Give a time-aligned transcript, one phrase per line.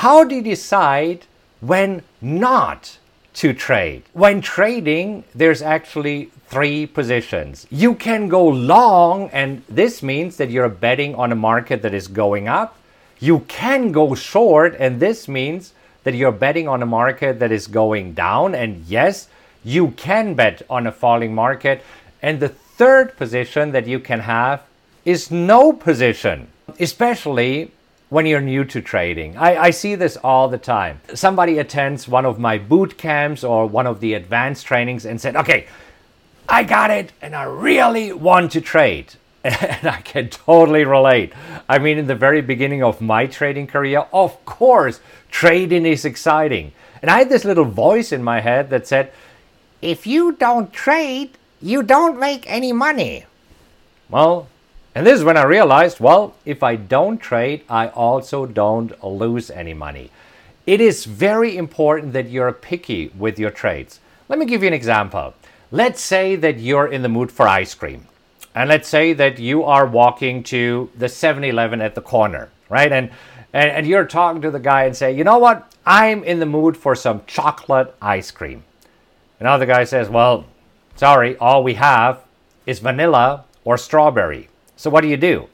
[0.00, 1.26] how do you decide
[1.60, 2.96] when not
[3.34, 4.02] to trade?
[4.14, 7.66] When trading, there's actually three positions.
[7.70, 12.08] You can go long, and this means that you're betting on a market that is
[12.08, 12.78] going up.
[13.18, 17.66] You can go short, and this means that you're betting on a market that is
[17.66, 18.54] going down.
[18.54, 19.28] And yes,
[19.62, 21.84] you can bet on a falling market.
[22.22, 24.62] And the third position that you can have
[25.04, 27.72] is no position, especially
[28.10, 29.36] when you're new to trading.
[29.36, 31.00] I, I, see this all the time.
[31.14, 35.36] Somebody attends one of my boot camps or one of the advanced trainings and said,
[35.36, 35.68] okay,
[36.48, 39.14] I got it and I really want to trade.
[39.42, 41.32] And I can totally relate.
[41.66, 45.00] I mean, in the very beginning of my trading career, of course,
[45.30, 46.72] trading is exciting.
[47.00, 49.12] And I had this little voice in my head that said,
[49.80, 53.24] if you don't trade, you don't make any money.
[54.10, 54.49] Well,
[54.94, 59.50] and this is when I realized well, if I don't trade, I also don't lose
[59.50, 60.10] any money.
[60.66, 64.00] It is very important that you're picky with your trades.
[64.28, 65.34] Let me give you an example.
[65.72, 68.06] Let's say that you're in the mood for ice cream.
[68.54, 72.90] And let's say that you are walking to the 7 Eleven at the corner, right?
[72.90, 73.10] And,
[73.52, 75.72] and, and you're talking to the guy and say, you know what?
[75.86, 78.64] I'm in the mood for some chocolate ice cream.
[79.38, 80.44] And now the guy says, well,
[80.96, 82.20] sorry, all we have
[82.66, 84.49] is vanilla or strawberry.
[84.80, 85.46] So what do you do?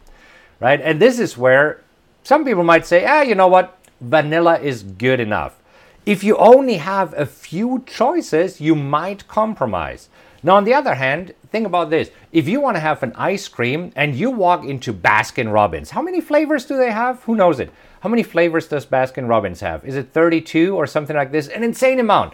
[0.61, 0.81] Right?
[0.81, 1.83] And this is where
[2.23, 3.77] some people might say, ah, you know what?
[4.01, 5.61] Vanilla is good enough.
[6.07, 10.09] If you only have a few choices, you might compromise.
[10.45, 12.13] Now, on the other hand, think about this.
[12.31, 16.03] If you want to have an ice cream and you walk into Baskin Robbins, how
[16.03, 17.25] many flavors do they have?
[17.25, 17.73] Who knows it?
[18.03, 19.85] How many flavors does Baskin Robbins have?
[19.85, 21.49] Is it 32 or something like this?
[21.49, 22.33] An insane amount.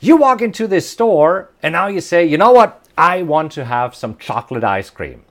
[0.00, 2.86] You walk into this store and now you say, you know what?
[2.96, 5.24] I want to have some chocolate ice cream.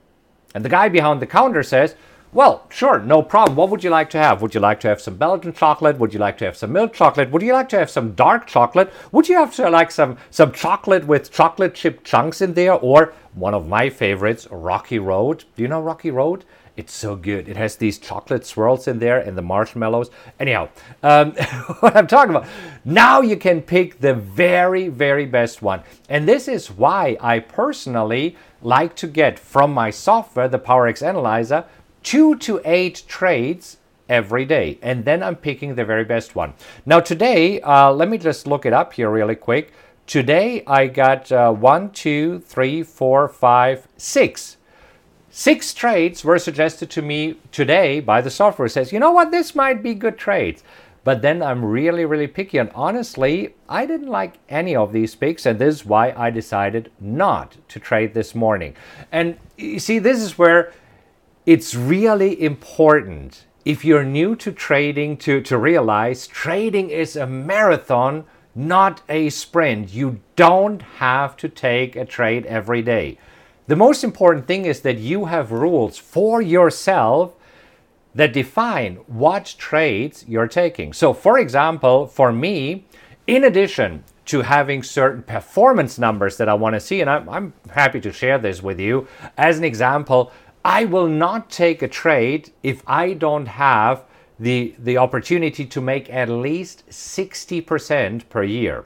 [0.54, 1.96] And the guy behind the counter says,
[2.34, 3.56] well, sure, no problem.
[3.56, 4.40] What would you like to have?
[4.40, 5.98] Would you like to have some Belgian chocolate?
[5.98, 7.30] Would you like to have some milk chocolate?
[7.30, 8.90] Would you like to have some dark chocolate?
[9.12, 12.72] Would you have to like some some chocolate with chocolate chip chunks in there?
[12.72, 15.44] Or one of my favorites, Rocky Road.
[15.56, 16.46] Do you know Rocky Road?
[16.74, 17.48] It's so good.
[17.48, 20.10] It has these chocolate swirls in there and the marshmallows.
[20.40, 20.70] Anyhow,
[21.02, 21.32] um,
[21.80, 22.48] what I'm talking about.
[22.84, 25.82] Now you can pick the very, very best one.
[26.08, 31.66] And this is why I personally like to get from my software, the PowerX Analyzer,
[32.02, 33.76] two to eight trades
[34.08, 34.78] every day.
[34.80, 36.54] And then I'm picking the very best one.
[36.86, 39.72] Now, today, uh, let me just look it up here really quick.
[40.06, 44.56] Today, I got uh, one, two, three, four, five, six.
[45.34, 48.66] Six trades were suggested to me today by the software.
[48.66, 50.62] It says, you know what, this might be good trades.
[51.04, 52.58] But then I'm really, really picky.
[52.58, 55.46] And honestly, I didn't like any of these picks.
[55.46, 58.76] And this is why I decided not to trade this morning.
[59.10, 60.74] And you see, this is where
[61.46, 68.26] it's really important if you're new to trading to, to realize trading is a marathon,
[68.54, 69.94] not a sprint.
[69.94, 73.16] You don't have to take a trade every day.
[73.66, 77.34] The most important thing is that you have rules for yourself
[78.14, 80.92] that define what trades you're taking.
[80.92, 82.84] So, for example, for me,
[83.26, 87.52] in addition to having certain performance numbers that I want to see, and I'm, I'm,
[87.70, 89.06] happy to share this with you,
[89.36, 90.32] as an example,
[90.64, 94.04] I will not take a trade if I don't have
[94.38, 98.84] the, the opportunity to make at least 60% per year.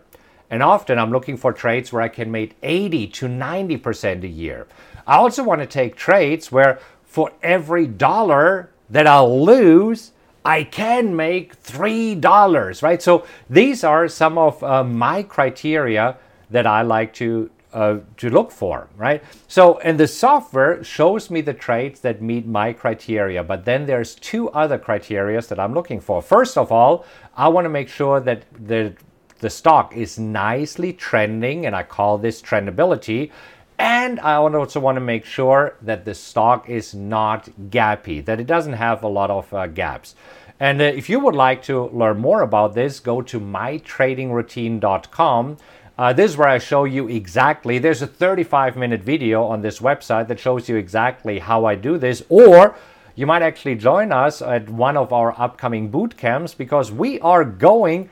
[0.51, 4.67] And often I'm looking for trades where I can make 80 to 90% a year.
[5.07, 10.13] I also want to take trades where for every dollar that I'll lose,
[10.45, 13.03] I can make $3, right?
[13.03, 16.17] So these are some of uh, my criteria
[16.51, 19.23] that I like to uh, to look for, right?
[19.49, 24.15] So, and the software shows me the trades that meet my criteria, but then there's
[24.15, 26.23] two other criteria that I'm looking for.
[26.23, 27.05] First of all,
[27.37, 28.95] I want to make sure that the
[29.39, 33.31] the stock is nicely trending, and I call this trendability.
[33.79, 38.47] And I also want to make sure that the stock is not gappy, that it
[38.47, 40.15] doesn't have a lot of uh, gaps.
[40.59, 45.59] And uh, if you would like to learn more about this, go to mytradingroutine.com.
[45.99, 47.79] Uh, this is where I show you exactly.
[47.79, 51.97] There's a 35 minute video on this website that shows you exactly how I do
[51.99, 52.23] this.
[52.29, 52.77] Or
[53.15, 57.45] you might actually join us at one of our upcoming boot camps because we are
[57.45, 58.11] going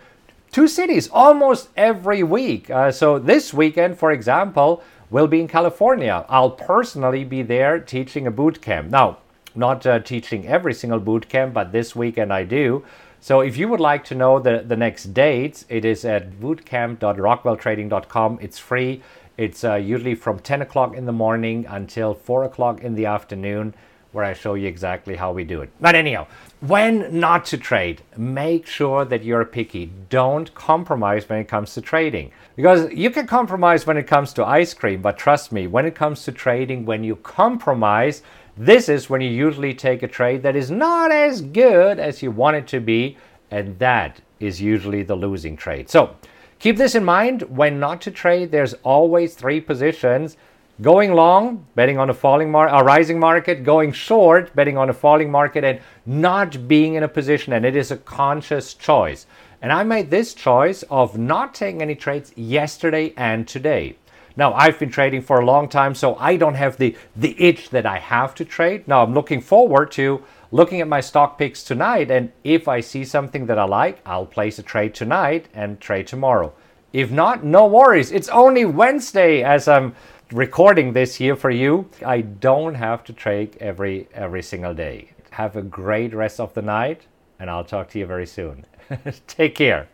[0.54, 2.70] to cities almost every week.
[2.70, 6.24] Uh, so this weekend, for example, will be in California.
[6.28, 8.88] I'll personally be there teaching a boot camp.
[8.88, 9.18] Now,
[9.56, 12.84] not uh, teaching every single boot camp, but this weekend I do.
[13.20, 18.38] So if you would like to know the, the next dates, it is at bootcamp.rockwelltrading.com.
[18.40, 19.02] It's free.
[19.36, 23.74] It's uh, usually from 10 o'clock in the morning until 4 o'clock in the afternoon,
[24.12, 25.70] where I show you exactly how we do it.
[25.80, 26.28] But anyhow,
[26.66, 29.90] when not to trade, make sure that you're picky.
[30.08, 32.32] Don't compromise when it comes to trading.
[32.56, 35.94] Because you can compromise when it comes to ice cream, but trust me, when it
[35.94, 38.22] comes to trading, when you compromise,
[38.56, 42.30] this is when you usually take a trade that is not as good as you
[42.30, 43.18] want it to be,
[43.50, 45.90] and that is usually the losing trade.
[45.90, 46.16] So
[46.58, 50.38] keep this in mind when not to trade, there's always three positions
[50.82, 54.92] Going long, betting on a falling mar- a rising market, going short, betting on a
[54.92, 57.52] falling market, and not being in a position.
[57.52, 59.26] And it is a conscious choice.
[59.62, 63.94] And I made this choice of not taking any trades yesterday and today.
[64.36, 67.70] Now, I've been trading for a long time, so I don't have the, the itch
[67.70, 68.88] that I have to trade.
[68.88, 72.10] Now, I'm looking forward to looking at my stock picks tonight.
[72.10, 76.08] And if I see something that I like, I'll place a trade tonight and trade
[76.08, 76.52] tomorrow.
[76.94, 78.12] If not, no worries.
[78.12, 79.96] It's only Wednesday as I'm
[80.30, 81.90] recording this here for you.
[82.06, 85.10] I don't have to trade every every single day.
[85.30, 87.08] Have a great rest of the night
[87.40, 88.64] and I'll talk to you very soon.
[89.26, 89.88] Take care.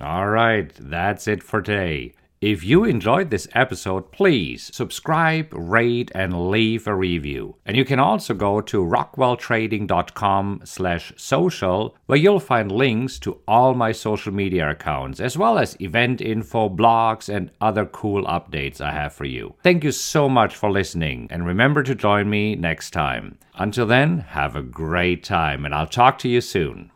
[0.00, 2.12] All right, that's it for today.
[2.40, 7.56] If you enjoyed this episode, please subscribe, rate, and leave a review.
[7.64, 13.74] And you can also go to rockwelltrading.com slash social, where you'll find links to all
[13.74, 18.90] my social media accounts, as well as event info, blogs, and other cool updates I
[18.90, 19.54] have for you.
[19.62, 23.38] Thank you so much for listening, and remember to join me next time.
[23.54, 26.90] Until then, have a great time, and I'll talk to you soon.